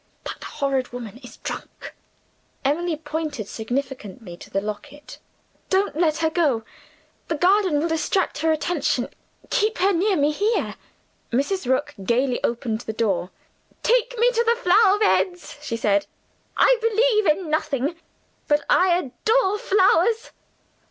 [0.23, 1.93] That horrid woman is drunk."
[2.65, 5.19] Emily pointed significantly to the locket.
[5.69, 6.63] "Don't let her go.
[7.27, 9.09] The garden will distract her attention:
[9.51, 10.75] keep her near me here."
[11.31, 11.67] Mrs.
[11.69, 13.29] Rook gayly opened the door.
[13.83, 16.07] "Take me to the flower beds," she said.
[16.57, 17.95] "I believe in nothing
[18.47, 20.31] but I adore flowers."